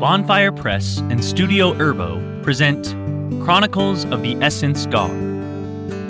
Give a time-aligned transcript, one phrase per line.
[0.00, 2.88] Bonfire Press and Studio Erbo present
[3.42, 5.10] Chronicles of the Essence God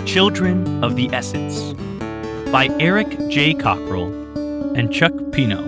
[0.05, 1.73] Children of the Essence
[2.51, 3.53] by Eric J.
[3.53, 4.11] Cockrell
[4.75, 5.63] and Chuck Pino.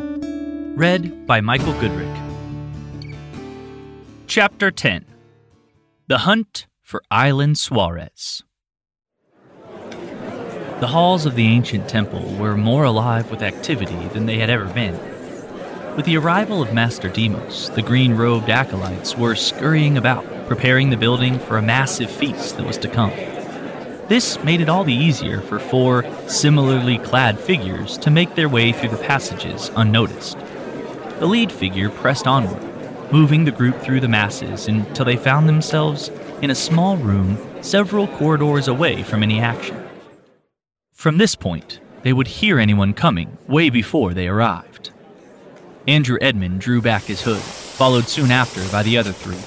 [0.76, 2.14] Read by Michael Goodrick.
[4.28, 5.06] Chapter 10
[6.08, 8.44] The Hunt for Aylan Suarez.
[10.82, 14.66] The halls of the ancient temple were more alive with activity than they had ever
[14.66, 15.19] been.
[16.00, 20.96] With the arrival of Master Demos, the green robed acolytes were scurrying about, preparing the
[20.96, 23.12] building for a massive feast that was to come.
[24.08, 28.72] This made it all the easier for four similarly clad figures to make their way
[28.72, 30.38] through the passages unnoticed.
[31.20, 32.64] The lead figure pressed onward,
[33.12, 36.12] moving the group through the masses until they found themselves
[36.42, 39.86] in a small room several corridors away from any action.
[40.94, 44.69] From this point, they would hear anyone coming way before they arrived.
[45.88, 49.38] Andrew Edmond drew back his hood, followed soon after by the other three.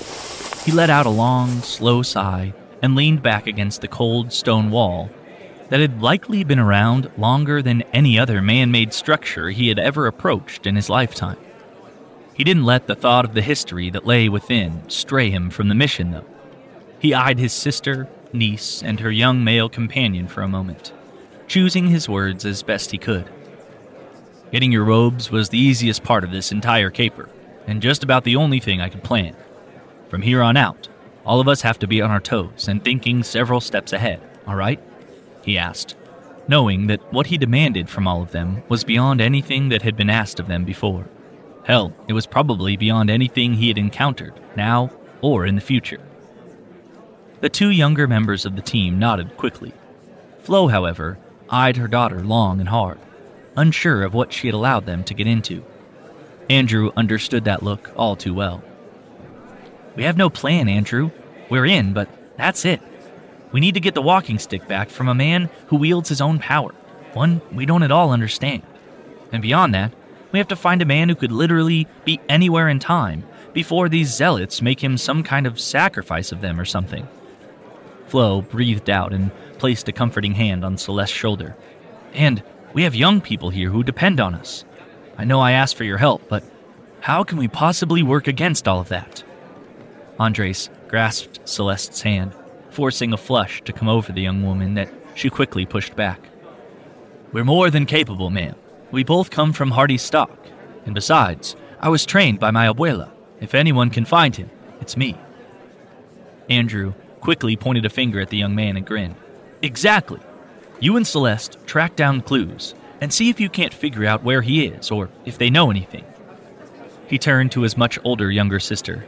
[0.65, 5.11] He let out a long, slow sigh and leaned back against the cold stone wall
[5.69, 10.07] that had likely been around longer than any other man made structure he had ever
[10.07, 11.39] approached in his lifetime.
[12.35, 15.75] He didn't let the thought of the history that lay within stray him from the
[15.75, 16.27] mission, though.
[16.99, 20.93] He eyed his sister, niece, and her young male companion for a moment
[21.53, 23.29] choosing his words as best he could.
[24.53, 27.31] Getting your robes was the easiest part of this entire caper,
[27.67, 29.35] and just about the only thing I could plan.
[30.11, 30.91] From here on out,
[31.25, 34.55] all of us have to be on our toes and thinking several steps ahead, all
[34.55, 34.79] right?
[35.43, 35.97] He asked,
[36.49, 40.11] knowing that what he demanded from all of them was beyond anything that had been
[40.11, 41.07] asked of them before.
[41.65, 44.91] Hell, it was probably beyond anything he had encountered, now
[45.23, 46.01] or in the future.
[47.41, 49.73] The two younger members of the team nodded quickly.
[50.41, 52.99] Flo, however, eyed her daughter long and hard,
[53.57, 55.65] unsure of what she had allowed them to get into.
[56.51, 58.63] Andrew understood that look all too well.
[59.97, 61.11] We have no plan, Andrew.
[61.51, 62.81] We're in, but that's it.
[63.53, 66.39] We need to get the walking stick back from a man who wields his own
[66.39, 66.75] power,
[67.13, 68.63] one we don't at all understand.
[69.31, 69.93] And beyond that,
[70.33, 74.15] we have to find a man who could literally be anywhere in time before these
[74.15, 77.07] zealots make him some kind of sacrifice of them or something.
[78.07, 81.55] Flo breathed out and placed a comforting hand on Celeste's shoulder.
[82.15, 84.65] And we have young people here who depend on us.
[85.19, 86.43] I know I asked for your help, but
[87.01, 89.23] how can we possibly work against all of that?
[90.19, 92.33] Andres grasped Celeste's hand,
[92.71, 96.21] forcing a flush to come over the young woman that she quickly pushed back.
[97.33, 98.55] We're more than capable, ma'am.
[98.91, 100.39] We both come from hardy stock.
[100.85, 103.11] And besides, I was trained by my abuela.
[103.41, 104.51] If anyone can find him,
[104.81, 105.17] it's me.
[106.49, 109.17] Andrew quickly pointed a finger at the young man and grinned.
[109.63, 110.21] Exactly.
[110.83, 114.67] You and Celeste track down clues and see if you can't figure out where he
[114.67, 116.05] is or if they know anything.
[117.07, 119.07] He turned to his much older younger sister.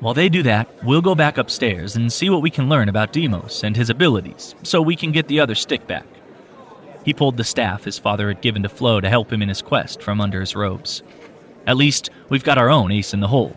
[0.00, 3.10] While they do that, we'll go back upstairs and see what we can learn about
[3.10, 6.04] Demos and his abilities so we can get the other stick back.
[7.06, 9.62] He pulled the staff his father had given to Flo to help him in his
[9.62, 11.02] quest from under his robes.
[11.66, 13.56] At least, we've got our own ace in the hole.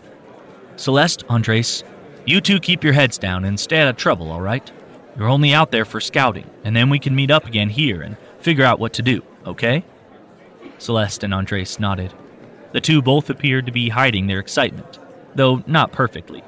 [0.76, 1.84] Celeste, Andres,
[2.24, 4.72] you two keep your heads down and stay out of trouble, all right?
[5.16, 8.16] You're only out there for scouting, and then we can meet up again here and
[8.40, 9.82] figure out what to do, okay?
[10.78, 12.12] Celeste and Andres nodded.
[12.72, 14.98] The two both appeared to be hiding their excitement,
[15.34, 16.44] though not perfectly.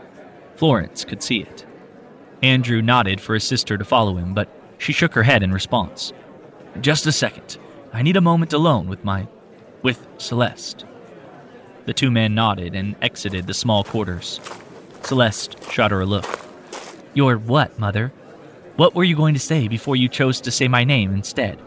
[0.57, 1.65] Florence could see it.
[2.43, 6.13] Andrew nodded for his sister to follow him, but she shook her head in response.
[6.81, 7.59] Just a second.
[7.93, 9.27] I need a moment alone with my.
[9.83, 10.85] with Celeste.
[11.87, 14.41] The two men nodded and exited the small quarters.
[15.03, 16.27] Celeste shot her a look.
[17.15, 18.13] Your what, Mother?
[18.79, 21.59] What were you going to say before you chose to say my name instead?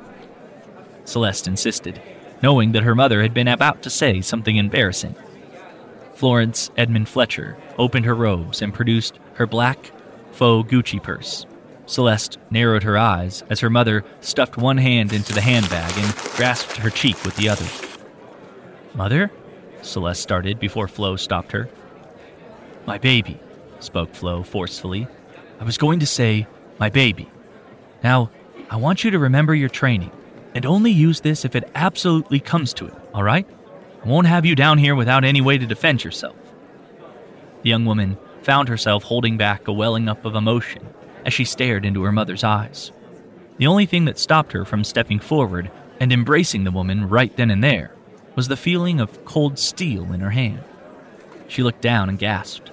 [1.04, 2.02] Celeste insisted,
[2.42, 5.14] knowing that her mother had been about to say something embarrassing.
[6.14, 9.92] Florence Edmond Fletcher opened her robes and produced her black
[10.32, 11.46] faux Gucci purse.
[11.86, 16.78] Celeste narrowed her eyes as her mother stuffed one hand into the handbag and grasped
[16.78, 17.68] her cheek with the other.
[18.94, 19.30] Mother?
[19.82, 21.68] Celeste started before Flo stopped her.
[22.86, 23.38] My baby,
[23.82, 25.10] spoke Flo forcefully.
[25.60, 26.48] I was going to say
[26.82, 27.30] my baby.
[28.04, 28.32] Now,
[28.72, 30.10] I want you to remember your training
[30.56, 33.48] and only use this if it absolutely comes to it, all right?
[34.04, 36.36] I won't have you down here without any way to defend yourself.
[37.62, 40.88] The young woman found herself holding back a welling up of emotion
[41.24, 42.92] as she stared into her mother's eyes.
[43.60, 45.70] The only thing that stopped her from stepping forward
[46.00, 47.94] and embracing the woman right then and there
[48.36, 50.64] was the feeling of cold steel in her hand.
[51.48, 52.72] She looked down and gasped.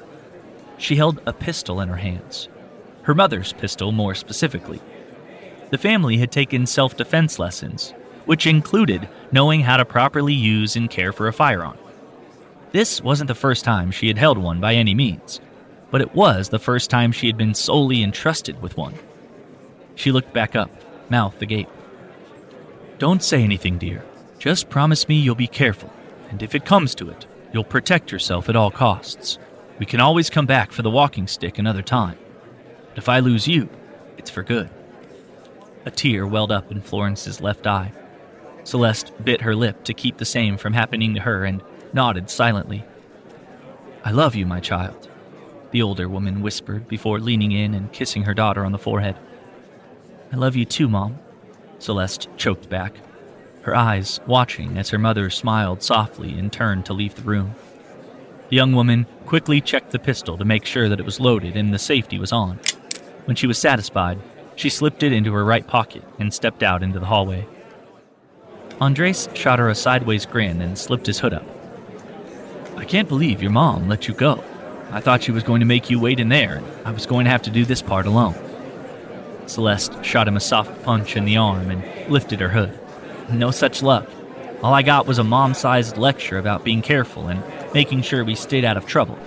[0.79, 2.49] She held a pistol in her hands,
[3.09, 4.79] her mother's pistol more specifically.
[5.71, 7.95] The family had taken self defense lessons,
[8.27, 11.79] which included knowing how to properly use and care for a firearm.
[12.73, 15.41] This wasn't the first time she had held one by any means,
[15.91, 18.93] but it was the first time she had been solely entrusted with one.
[19.95, 20.71] She looked back up,
[21.11, 21.71] mouth agape.
[22.99, 24.05] Don't say anything, dear.
[24.39, 25.91] Just promise me you'll be careful,
[26.29, 29.39] and if it comes to it, you'll protect yourself at all costs.
[29.79, 32.19] We can always come back for the walking stick another time.
[32.99, 33.69] But if I lose you,
[34.17, 34.69] it's for good.
[35.87, 37.93] A tear welled up in Florence's left eye.
[38.65, 41.63] Celeste bit her lip to keep the same from happening to her and
[41.93, 42.85] nodded silently.
[44.05, 45.09] I love you, my child,
[45.71, 49.17] the older woman whispered before leaning in and kissing her daughter on the forehead.
[50.33, 51.21] I love you too, Mom,
[51.79, 52.95] Celeste choked back,
[53.63, 57.55] her eyes watching as her mother smiled softly and turned to leave the room.
[58.49, 61.73] The young woman quickly checked the pistol to make sure that it was loaded and
[61.73, 62.59] the safety was on.
[63.29, 64.19] When she was satisfied,
[64.57, 67.47] she slipped it into her right pocket and stepped out into the hallway.
[68.81, 71.45] Andres shot her a sideways grin and slipped his hood up.
[72.79, 74.43] I can't believe your mom let you go.
[74.93, 77.27] I thought she was going to make you wait in there, and I was going
[77.27, 78.35] to have to do this part alone.
[79.45, 82.81] Celeste shot him a soft punch in the arm and lifted her hood.
[83.31, 84.09] No such luck.
[84.63, 87.43] All I got was a mom sized lecture about being careful and
[87.75, 89.19] making sure we stayed out of trouble.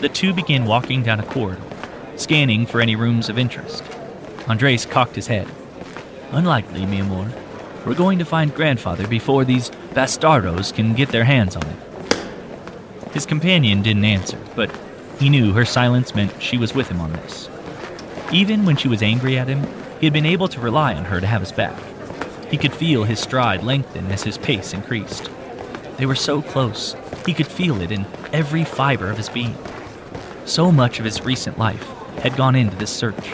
[0.00, 1.60] The two began walking down a corridor,
[2.20, 3.82] scanning for any rooms of interest.
[4.46, 5.48] Andres cocked his head.
[6.32, 7.32] Unlikely, mi amor.
[7.86, 11.78] We're going to find grandfather before these bastardos can get their hands on him.
[13.12, 14.70] His companion didn't answer, but
[15.18, 17.48] he knew her silence meant she was with him on this.
[18.32, 19.66] Even when she was angry at him,
[19.98, 21.76] he had been able to rely on her to have his back.
[22.50, 25.30] He could feel his stride lengthen as his pace increased.
[25.96, 29.56] They were so close, he could feel it in every fiber of his being.
[30.44, 33.32] So much of his recent life had gone into this search.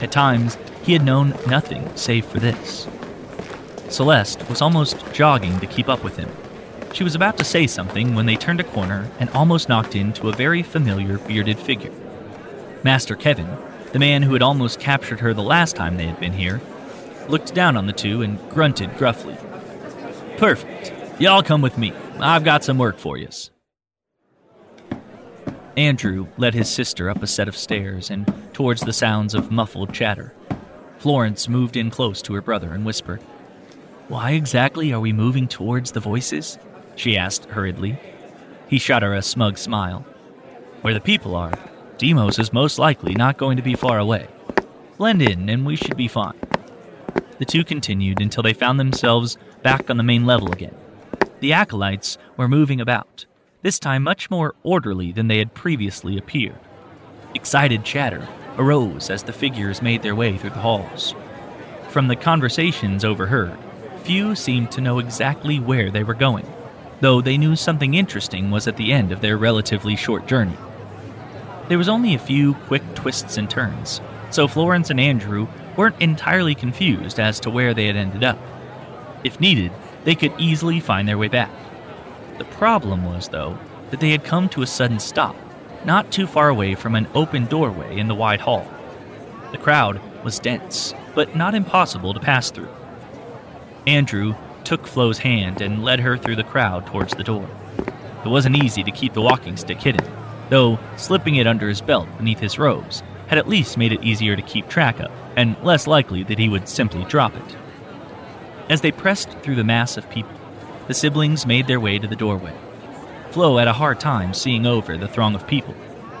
[0.00, 2.86] At times, he had known nothing save for this.
[3.88, 6.30] Celeste was almost jogging to keep up with him.
[6.92, 10.28] She was about to say something when they turned a corner and almost knocked into
[10.28, 11.92] a very familiar bearded figure.
[12.82, 13.48] Master Kevin,
[13.92, 16.60] the man who had almost captured her the last time they had been here,
[17.28, 19.36] looked down on the two and grunted gruffly.
[20.36, 20.92] Perfect.
[21.20, 21.92] Y'all come with me.
[22.20, 23.50] I've got some work for yous.
[25.76, 29.92] Andrew led his sister up a set of stairs and towards the sounds of muffled
[29.92, 30.32] chatter.
[30.98, 33.20] Florence moved in close to her brother and whispered,
[34.08, 36.58] Why exactly are we moving towards the voices?
[36.94, 37.98] she asked hurriedly.
[38.68, 40.06] He shot her a smug smile.
[40.82, 41.58] Where the people are,
[41.98, 44.28] Demos is most likely not going to be far away.
[44.96, 46.38] Blend in, and we should be fine.
[47.38, 50.74] The two continued until they found themselves back on the main level again.
[51.40, 53.26] The acolytes were moving about,
[53.64, 56.58] this time much more orderly than they had previously appeared.
[57.34, 58.28] Excited chatter
[58.58, 61.14] arose as the figures made their way through the halls.
[61.88, 63.56] From the conversations overheard,
[64.02, 66.46] few seemed to know exactly where they were going,
[67.00, 70.58] though they knew something interesting was at the end of their relatively short journey.
[71.68, 76.54] There was only a few quick twists and turns, so Florence and Andrew weren't entirely
[76.54, 78.38] confused as to where they had ended up.
[79.24, 79.72] If needed,
[80.04, 81.63] they could easily find their way back.
[82.38, 83.58] The problem was, though,
[83.90, 85.36] that they had come to a sudden stop,
[85.84, 88.66] not too far away from an open doorway in the wide hall.
[89.52, 92.74] The crowd was dense, but not impossible to pass through.
[93.86, 94.34] Andrew
[94.64, 97.48] took Flo's hand and led her through the crowd towards the door.
[98.24, 100.10] It wasn't easy to keep the walking stick hidden,
[100.48, 104.36] though slipping it under his belt beneath his robes had at least made it easier
[104.36, 107.56] to keep track of, and less likely that he would simply drop it.
[108.68, 110.38] As they pressed through the mass of people,
[110.86, 112.54] the siblings made their way to the doorway.
[113.30, 115.74] Flo had a hard time seeing over the throng of people,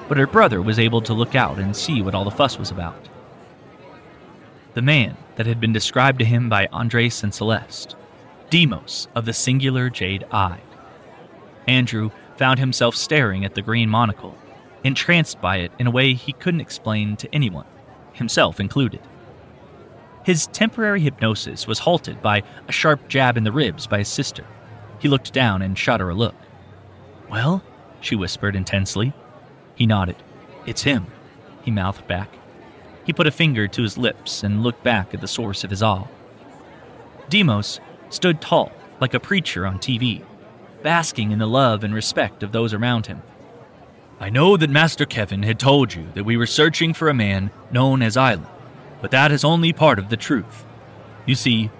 [0.08, 2.70] but her brother was able to look out and see what all the fuss was
[2.70, 3.08] about.
[4.74, 7.94] The man that had been described to him by Andres and Celeste,
[8.50, 10.60] Demos of the singular jade eye.
[11.66, 14.36] Andrew found himself staring at the green monocle,
[14.82, 17.66] entranced by it in a way he couldn't explain to anyone,
[18.12, 19.00] himself included.
[20.24, 24.44] His temporary hypnosis was halted by a sharp jab in the ribs by his sister.
[24.98, 26.34] He looked down and shot her a look.
[27.30, 27.62] Well?
[28.00, 29.12] she whispered intensely.
[29.74, 30.16] He nodded.
[30.66, 31.06] It's him,
[31.62, 32.28] he mouthed back.
[33.04, 35.82] He put a finger to his lips and looked back at the source of his
[35.82, 36.06] awe.
[37.28, 40.22] Demos stood tall, like a preacher on TV,
[40.82, 43.22] basking in the love and respect of those around him.
[44.20, 47.50] I know that Master Kevin had told you that we were searching for a man
[47.70, 48.46] known as Aylan,
[49.02, 50.64] but that is only part of the truth.
[51.26, 51.70] You see,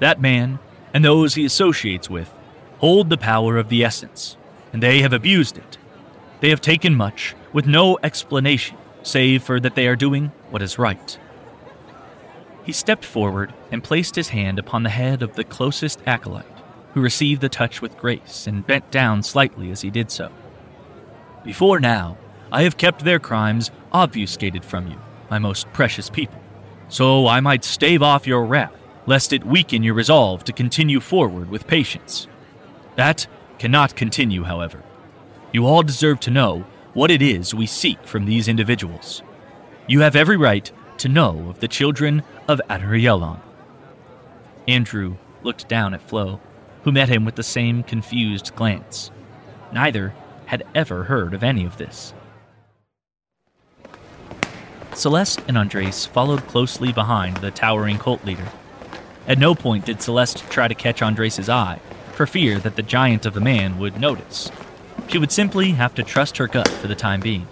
[0.00, 0.58] that man
[0.94, 2.30] and those he associates with
[2.82, 4.36] hold the power of the essence,
[4.72, 5.78] and they have abused it.
[6.40, 10.80] They have taken much with no explanation, save for that they are doing what is
[10.80, 11.16] right.
[12.64, 16.44] He stepped forward and placed his hand upon the head of the closest acolyte,
[16.92, 20.32] who received the touch with grace and bent down slightly as he did so.
[21.44, 22.18] Before now,
[22.50, 24.98] I have kept their crimes obfuscated from you,
[25.30, 26.42] my most precious people,
[26.88, 28.74] so I might stave off your wrath,
[29.06, 32.26] lest it weaken your resolve to continue forward with patience.
[32.96, 33.26] That
[33.58, 34.82] cannot continue, however.
[35.52, 39.22] You all deserve to know what it is we seek from these individuals.
[39.86, 43.40] You have every right to know of the children of Adar
[44.68, 46.40] Andrew looked down at Flo,
[46.84, 49.10] who met him with the same confused glance.
[49.72, 50.14] Neither
[50.46, 52.12] had ever heard of any of this.
[54.94, 58.46] Celeste and Andres followed closely behind the towering cult leader.
[59.26, 61.80] At no point did Celeste try to catch Andres' eye,
[62.22, 64.48] for fear that the giant of a man would notice.
[65.08, 67.48] She would simply have to trust her gut for the time being.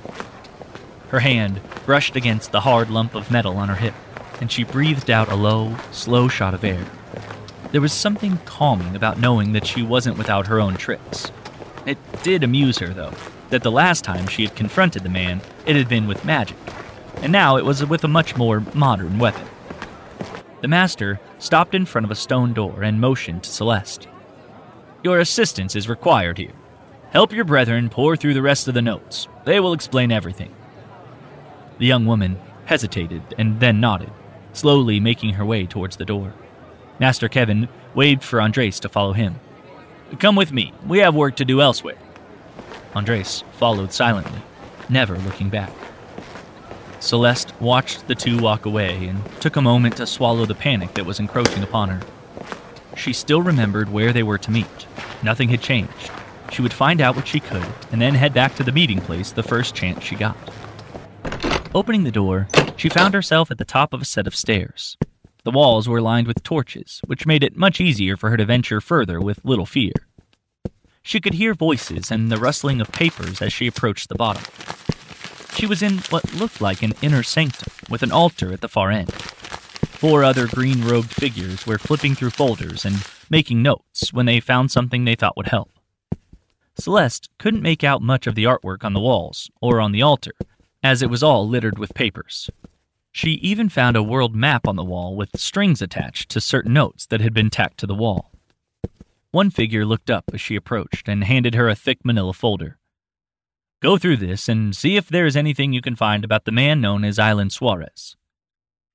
[1.08, 3.94] Her hand brushed against the hard lump of metal on her hip,
[4.40, 6.86] and she breathed out a low, slow shot of air.
[7.72, 11.32] There was something calming about knowing that she wasn't without her own tricks.
[11.84, 13.14] It did amuse her, though,
[13.48, 16.56] that the last time she had confronted the man, it had been with magic,
[17.16, 19.48] and now it was with a much more modern weapon.
[20.60, 24.06] The master stopped in front of a stone door and motioned to Celeste.
[25.02, 26.52] Your assistance is required here.
[27.10, 29.28] Help your brethren pour through the rest of the notes.
[29.46, 30.54] They will explain everything.
[31.78, 34.10] The young woman hesitated and then nodded,
[34.52, 36.34] slowly making her way towards the door.
[36.98, 39.40] Master Kevin waved for Andres to follow him.
[40.18, 40.74] Come with me.
[40.86, 41.98] We have work to do elsewhere.
[42.94, 44.42] Andres followed silently,
[44.90, 45.72] never looking back.
[46.98, 51.06] Celeste watched the two walk away and took a moment to swallow the panic that
[51.06, 52.00] was encroaching upon her.
[52.96, 54.86] She still remembered where they were to meet.
[55.22, 56.10] Nothing had changed.
[56.50, 59.30] She would find out what she could and then head back to the meeting place
[59.32, 60.36] the first chance she got.
[61.74, 64.96] Opening the door, she found herself at the top of a set of stairs.
[65.44, 68.80] The walls were lined with torches, which made it much easier for her to venture
[68.80, 69.92] further with little fear.
[71.02, 74.42] She could hear voices and the rustling of papers as she approached the bottom.
[75.54, 78.90] She was in what looked like an inner sanctum, with an altar at the far
[78.90, 79.10] end.
[80.00, 84.70] Four other green robed figures were flipping through folders and making notes when they found
[84.70, 85.70] something they thought would help.
[86.74, 90.32] Celeste couldn't make out much of the artwork on the walls or on the altar,
[90.82, 92.48] as it was all littered with papers.
[93.12, 97.04] She even found a world map on the wall with strings attached to certain notes
[97.04, 98.32] that had been tacked to the wall.
[99.32, 102.78] One figure looked up as she approached and handed her a thick manila folder.
[103.82, 106.80] Go through this and see if there is anything you can find about the man
[106.80, 108.16] known as Aylan Suarez.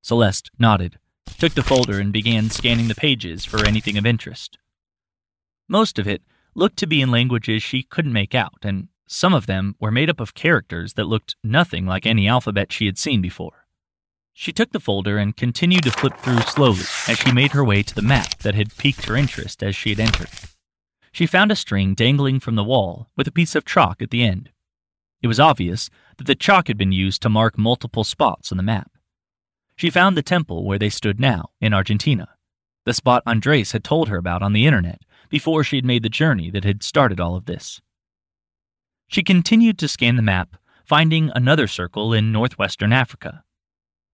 [0.06, 1.00] Celeste nodded,
[1.40, 4.60] took the folder, and began scanning the pages for anything of interest.
[5.68, 6.22] Most of it
[6.54, 10.12] looked to be in languages she couldn't make out, and some of them were made
[10.12, 13.66] up of characters that looked nothing like any alphabet she had seen before.
[14.32, 17.82] She took the folder and continued to flip through slowly as she made her way
[17.82, 20.30] to the map that had piqued her interest as she had entered.
[21.14, 24.22] She found a string dangling from the wall with a piece of chalk at the
[24.22, 24.52] end.
[25.24, 28.64] It was obvious that the chalk had been used to mark multiple spots on the
[28.64, 28.92] map.
[29.76, 32.30] She found the temple where they stood now, in Argentina,
[32.86, 36.10] the spot Andres had told her about on the internet before she had made the
[36.10, 37.82] journey that had started all of this.
[39.08, 40.56] She continued to scan the map,
[40.86, 43.44] finding another circle in northwestern Africa.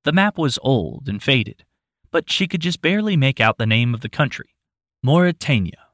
[0.04, 1.66] The map was old and faded,
[2.12, 4.56] but she could just barely make out the name of the country
[5.04, 5.88] Mauritania.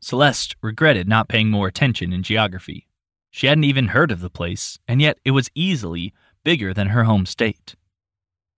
[0.00, 2.88] Celeste regretted not paying more attention in geography.
[3.30, 6.12] She hadn't even heard of the place, and yet it was easily
[6.44, 7.74] bigger than her home state.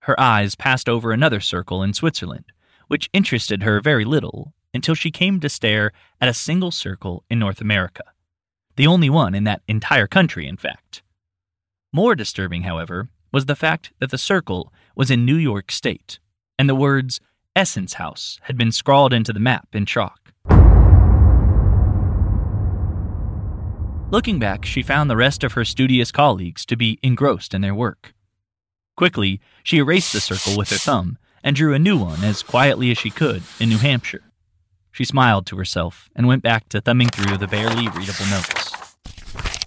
[0.07, 2.45] Her eyes passed over another circle in Switzerland,
[2.87, 7.39] which interested her very little until she came to stare at a single circle in
[7.39, 8.05] North America.
[8.77, 11.03] The only one in that entire country, in fact.
[11.91, 16.19] More disturbing, however, was the fact that the circle was in New York State,
[16.57, 17.19] and the words
[17.53, 20.31] Essence House had been scrawled into the map in chalk.
[24.09, 27.75] Looking back, she found the rest of her studious colleagues to be engrossed in their
[27.75, 28.13] work.
[28.97, 32.91] Quickly, she erased the circle with her thumb and drew a new one as quietly
[32.91, 34.23] as she could in New Hampshire.
[34.91, 38.73] She smiled to herself and went back to thumbing through the barely readable notes.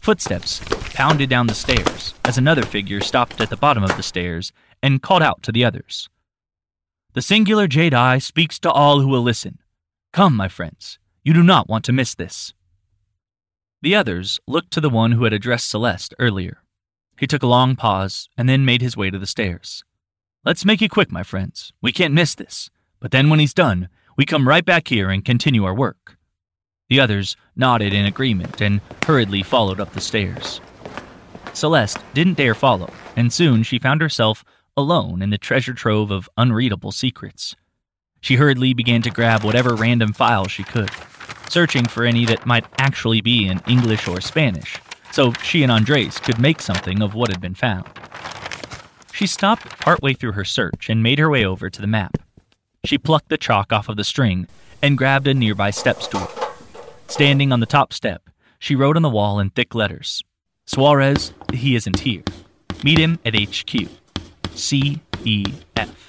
[0.03, 0.61] Footsteps
[0.93, 5.01] pounded down the stairs as another figure stopped at the bottom of the stairs and
[5.01, 6.09] called out to the others.
[7.13, 9.59] The singular jade eye speaks to all who will listen.
[10.13, 12.53] Come, my friends, you do not want to miss this.
[13.83, 16.63] The others looked to the one who had addressed Celeste earlier.
[17.21, 19.85] He took a long pause and then made his way to the stairs.
[20.43, 21.71] Let's make it quick, my friends.
[21.83, 22.71] We can't miss this.
[22.99, 26.17] But then when he's done, we come right back here and continue our work.
[26.89, 30.62] The others nodded in agreement and hurriedly followed up the stairs.
[31.53, 34.43] Celeste didn't dare follow, and soon she found herself
[34.75, 37.55] alone in the treasure trove of unreadable secrets.
[38.23, 40.91] She hurriedly began to grab whatever random file she could.
[41.50, 44.77] searching for any that might actually be in English or Spanish,
[45.12, 47.87] so she and Andres could make something of what had been found.
[49.12, 52.17] She stopped partway through her search and made her way over to the map.
[52.85, 54.47] She plucked the chalk off of the string
[54.81, 56.29] and grabbed a nearby step stool.
[57.07, 60.23] Standing on the top step, she wrote on the wall in thick letters
[60.67, 62.23] Suarez, he isn't here.
[62.85, 63.88] Meet him at HQ.
[64.55, 65.45] C E
[65.76, 66.09] F.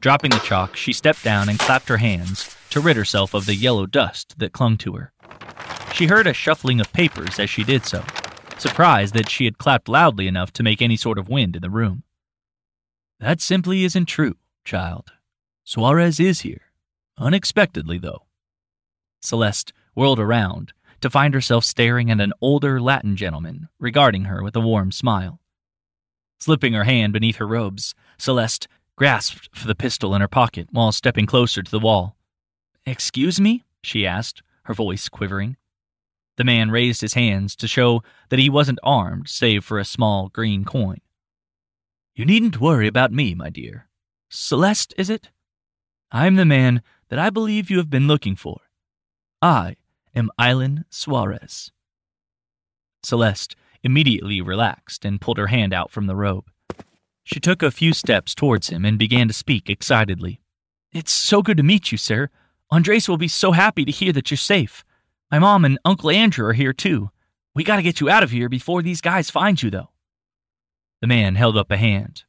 [0.00, 3.54] Dropping the chalk, she stepped down and clapped her hands to rid herself of the
[3.54, 5.12] yellow dust that clung to her.
[5.96, 8.04] She heard a shuffling of papers as she did so,
[8.58, 11.70] surprised that she had clapped loudly enough to make any sort of wind in the
[11.70, 12.02] room.
[13.18, 15.12] That simply isn't true, child.
[15.64, 16.60] Suarez is here.
[17.16, 18.26] Unexpectedly, though.
[19.22, 24.54] Celeste whirled around to find herself staring at an older Latin gentleman regarding her with
[24.54, 25.40] a warm smile.
[26.40, 30.92] Slipping her hand beneath her robes, Celeste grasped for the pistol in her pocket while
[30.92, 32.18] stepping closer to the wall.
[32.84, 33.64] Excuse me?
[33.82, 35.56] she asked, her voice quivering.
[36.36, 40.28] The man raised his hands to show that he wasn't armed save for a small
[40.28, 40.98] green coin.
[42.14, 43.88] You needn't worry about me, my dear.
[44.28, 45.30] Celeste, is it?
[46.10, 48.60] I'm the man that I believe you have been looking for.
[49.40, 49.76] I
[50.14, 51.70] am Aylan Suarez.
[53.02, 56.50] Celeste immediately relaxed and pulled her hand out from the robe.
[57.22, 60.40] She took a few steps towards him and began to speak excitedly.
[60.92, 62.30] It's so good to meet you, sir.
[62.70, 64.84] Andres will be so happy to hear that you're safe.
[65.30, 67.10] My mom and Uncle Andrew are here too.
[67.54, 69.90] We gotta get you out of here before these guys find you, though.
[71.00, 72.24] The man held up a hand.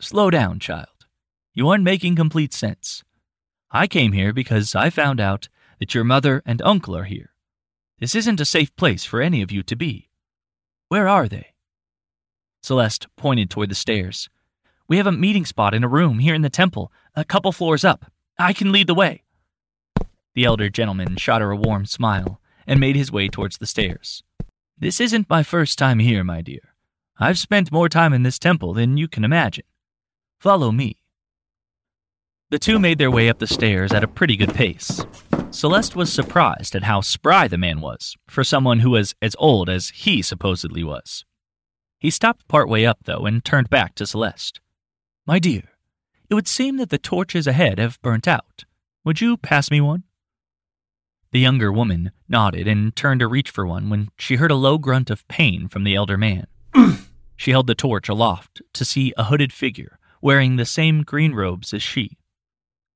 [0.00, 1.06] Slow down, child.
[1.54, 3.04] You aren't making complete sense.
[3.70, 7.30] I came here because I found out that your mother and uncle are here.
[7.98, 10.10] This isn't a safe place for any of you to be.
[10.88, 11.54] Where are they?
[12.62, 14.28] Celeste pointed toward the stairs.
[14.88, 17.84] We have a meeting spot in a room here in the temple, a couple floors
[17.84, 18.10] up.
[18.38, 19.22] I can lead the way.
[20.36, 24.22] The elder gentleman shot her a warm smile and made his way towards the stairs.
[24.76, 26.74] This isn't my first time here, my dear.
[27.18, 29.64] I've spent more time in this temple than you can imagine.
[30.38, 30.98] Follow me.
[32.50, 35.06] The two made their way up the stairs at a pretty good pace.
[35.50, 39.70] Celeste was surprised at how spry the man was for someone who was as old
[39.70, 41.24] as he supposedly was.
[41.98, 44.60] He stopped partway up, though, and turned back to Celeste.
[45.26, 45.62] My dear,
[46.28, 48.66] it would seem that the torches ahead have burnt out.
[49.02, 50.02] Would you pass me one?
[51.32, 54.78] The younger woman nodded and turned to reach for one when she heard a low
[54.78, 56.46] grunt of pain from the elder man.
[57.36, 61.74] she held the torch aloft to see a hooded figure wearing the same green robes
[61.74, 62.16] as she.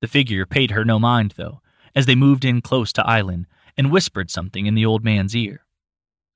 [0.01, 1.61] The figure paid her no mind, though,
[1.95, 3.45] as they moved in close to Aylan
[3.77, 5.67] and whispered something in the old man's ear.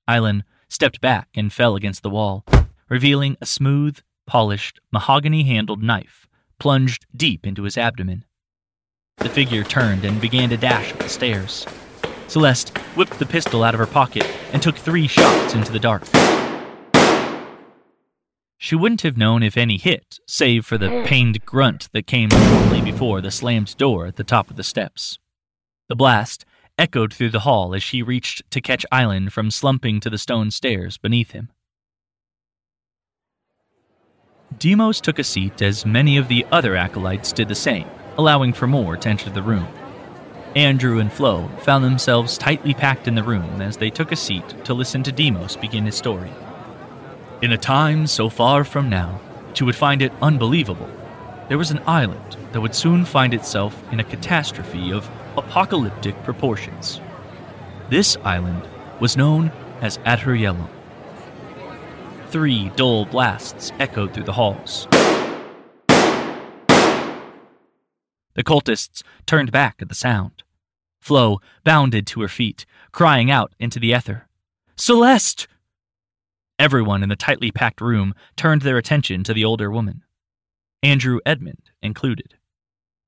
[0.07, 2.45] Aylan stepped back and fell against the wall,
[2.89, 6.27] revealing a smooth, polished, mahogany handled knife
[6.59, 8.25] plunged deep into his abdomen.
[9.17, 11.65] The figure turned and began to dash up the stairs.
[12.27, 16.03] Celeste whipped the pistol out of her pocket and took three shots into the dark.
[18.57, 22.81] She wouldn't have known if any hit, save for the pained grunt that came shortly
[22.81, 25.19] before the slammed door at the top of the steps.
[25.87, 26.45] The blast
[26.77, 30.51] echoed through the hall as she reached to catch Aylan from slumping to the stone
[30.51, 31.49] stairs beneath him.
[34.57, 38.67] Demos took a seat as many of the other acolytes did the same, allowing for
[38.67, 39.67] more to enter the room.
[40.55, 44.63] Andrew and Flo found themselves tightly packed in the room as they took a seat
[44.63, 46.31] to listen to Demos begin his story.
[47.41, 49.19] In a time so far from now,
[49.57, 50.89] you would find it unbelievable,
[51.49, 57.01] there was an island that would soon find itself in a catastrophe of apocalyptic proportions.
[57.89, 58.67] This island
[58.99, 60.69] was known as Adhurielum.
[62.29, 64.87] Three dull blasts echoed through the halls.
[68.33, 70.44] The cultists turned back at the sound.
[71.05, 74.27] Flo bounded to her feet, crying out into the ether,
[74.75, 75.47] Celeste!
[76.57, 80.03] Everyone in the tightly packed room turned their attention to the older woman,
[80.81, 82.39] Andrew Edmond included.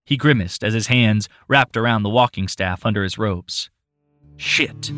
[0.06, 3.72] He grimaced as his hands wrapped around the walking staff under his robes.
[4.38, 4.92] Shit.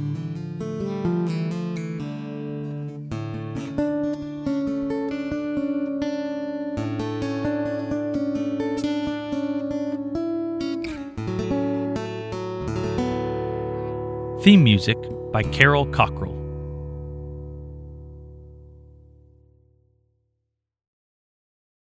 [14.49, 14.97] Theme music
[15.31, 16.38] by Carol Cockrell.